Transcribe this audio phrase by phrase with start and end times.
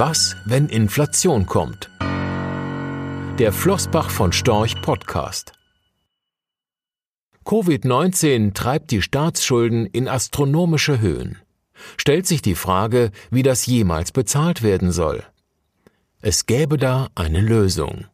[0.00, 1.90] Was, wenn Inflation kommt?
[3.38, 5.52] Der Flossbach von Storch Podcast.
[7.44, 11.36] Covid-19 treibt die Staatsschulden in astronomische Höhen.
[11.98, 15.22] Stellt sich die Frage, wie das jemals bezahlt werden soll.
[16.22, 18.06] Es gäbe da eine Lösung.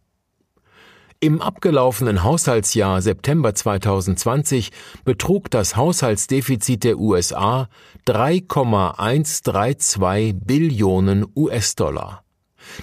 [1.19, 4.71] Im abgelaufenen Haushaltsjahr September 2020
[5.05, 7.71] betrug das Haushaltsdefizit der USA
[8.05, 12.23] 3,132 Billionen US-Dollar.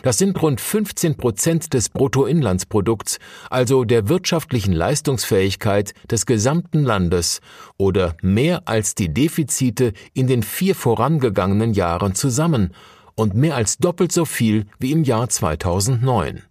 [0.01, 3.19] Das sind rund 15 Prozent des Bruttoinlandsprodukts,
[3.51, 7.39] also der wirtschaftlichen Leistungsfähigkeit des gesamten Landes
[7.77, 12.73] oder mehr als die Defizite in den vier vorangegangenen Jahren zusammen
[13.13, 16.41] und mehr als doppelt so viel wie im Jahr 2009.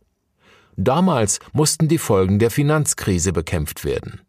[0.77, 4.21] Damals mussten die Folgen der Finanzkrise bekämpft werden.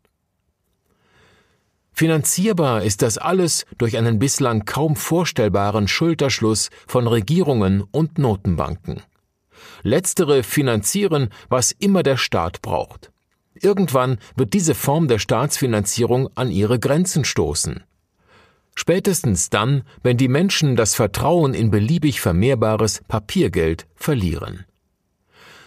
[1.94, 9.02] Finanzierbar ist das alles durch einen bislang kaum vorstellbaren Schulterschluss von Regierungen und Notenbanken.
[9.84, 13.12] Letztere finanzieren, was immer der Staat braucht.
[13.54, 17.84] Irgendwann wird diese Form der Staatsfinanzierung an ihre Grenzen stoßen.
[18.76, 24.66] Spätestens dann, wenn die Menschen das Vertrauen in beliebig vermehrbares Papiergeld verlieren.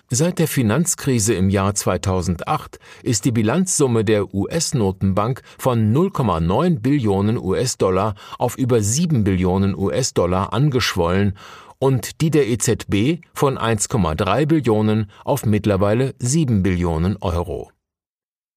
[0.09, 8.15] Seit der Finanzkrise im Jahr 2008 ist die Bilanzsumme der US-Notenbank von 0,9 Billionen US-Dollar
[8.39, 11.37] auf über 7 Billionen US-Dollar angeschwollen
[11.81, 17.73] und die der EZB von 1,3 Billionen auf mittlerweile 7 Billionen Euro.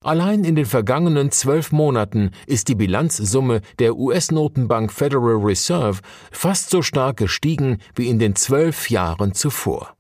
[0.04, 6.84] Allein in den vergangenen zwölf Monaten ist die Bilanzsumme der US-Notenbank Federal Reserve fast so
[6.84, 9.96] stark gestiegen wie in den zwölf Jahren zuvor.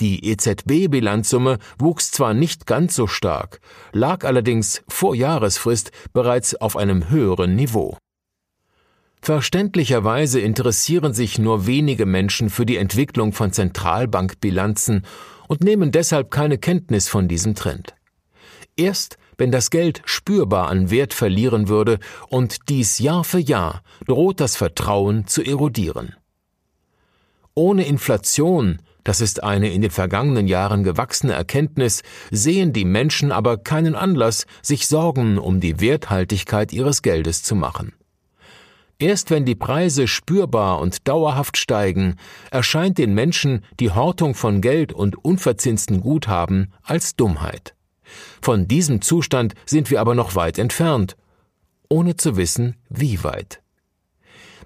[0.00, 3.60] Die EZB-Bilanzsumme wuchs zwar nicht ganz so stark,
[3.92, 7.96] lag allerdings vor Jahresfrist bereits auf einem höheren Niveau.
[9.22, 15.04] Verständlicherweise interessieren sich nur wenige Menschen für die Entwicklung von Zentralbankbilanzen
[15.48, 17.94] und nehmen deshalb keine Kenntnis von diesem Trend.
[18.76, 24.40] Erst wenn das Geld spürbar an Wert verlieren würde und dies Jahr für Jahr, droht
[24.40, 26.14] das Vertrauen zu erodieren.
[27.54, 32.02] Ohne Inflation das ist eine in den vergangenen Jahren gewachsene Erkenntnis,
[32.32, 37.92] sehen die Menschen aber keinen Anlass, sich Sorgen um die Werthaltigkeit ihres Geldes zu machen.
[38.98, 42.16] Erst wenn die Preise spürbar und dauerhaft steigen,
[42.50, 47.76] erscheint den Menschen die Hortung von Geld und unverzinsten Guthaben als Dummheit.
[48.42, 51.16] Von diesem Zustand sind wir aber noch weit entfernt,
[51.88, 53.60] ohne zu wissen, wie weit.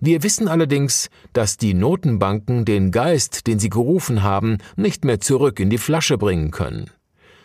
[0.00, 5.60] Wir wissen allerdings, dass die Notenbanken den Geist, den sie gerufen haben, nicht mehr zurück
[5.60, 6.90] in die Flasche bringen können.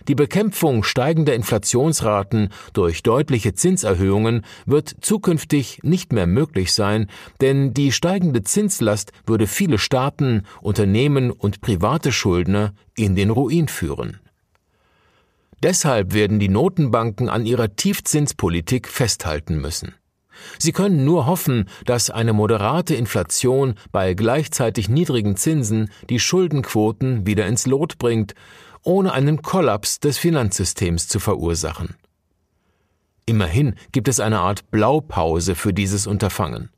[0.08, 7.08] Die Bekämpfung steigender Inflationsraten durch deutliche Zinserhöhungen wird zukünftig nicht mehr möglich sein,
[7.42, 14.20] denn die steigende Zinslast würde viele Staaten, Unternehmen und private Schuldner in den Ruin führen.
[15.64, 19.96] Deshalb werden die Notenbanken an ihrer Tiefzinspolitik festhalten müssen.
[20.58, 27.46] Sie können nur hoffen, dass eine moderate Inflation bei gleichzeitig niedrigen Zinsen die Schuldenquoten wieder
[27.48, 28.36] ins Lot bringt,
[28.84, 31.96] ohne einen Kollaps des Finanzsystems zu verursachen.
[33.26, 36.70] Immerhin gibt es eine Art Blaupause für dieses Unterfangen.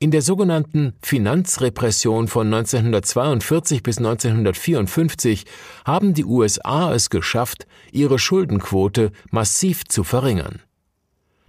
[0.00, 5.44] In der sogenannten Finanzrepression von 1942 bis 1954
[5.84, 10.60] haben die USA es geschafft, ihre Schuldenquote massiv zu verringern.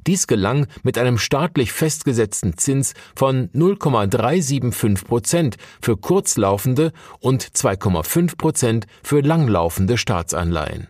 [0.08, 8.88] Dies gelang mit einem staatlich festgesetzten Zins von 0,375 Prozent für kurzlaufende und 2,5 Prozent
[9.04, 10.88] für langlaufende Staatsanleihen.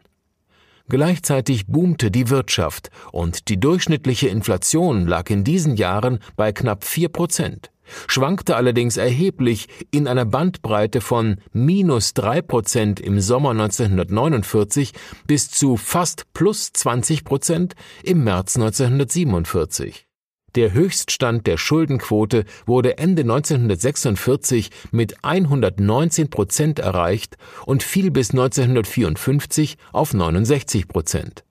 [0.87, 7.09] Gleichzeitig boomte die Wirtschaft und die durchschnittliche Inflation lag in diesen Jahren bei knapp 4
[7.09, 7.71] Prozent
[8.07, 14.93] schwankte allerdings erheblich in einer Bandbreite von minus drei Prozent im Sommer 1949
[15.27, 20.07] bis zu fast plus 20 Prozent im März 1947.
[20.55, 27.35] Der Höchststand der Schuldenquote wurde Ende 1946 mit 119 Prozent erreicht
[27.65, 31.44] und fiel bis 1954 auf 69 Prozent.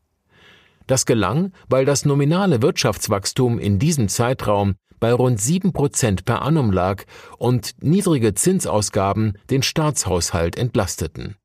[0.86, 6.72] Das gelang, weil das nominale Wirtschaftswachstum in diesem Zeitraum bei rund sieben Prozent per annum
[6.72, 7.04] lag
[7.38, 11.36] und niedrige Zinsausgaben den Staatshaushalt entlasteten.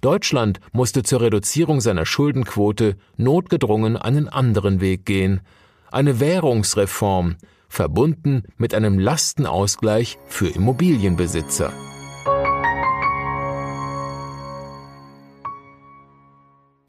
[0.00, 5.40] Deutschland musste zur Reduzierung seiner Schuldenquote notgedrungen einen anderen Weg gehen,
[5.90, 7.36] eine Währungsreform,
[7.68, 11.72] verbunden mit einem Lastenausgleich für Immobilienbesitzer.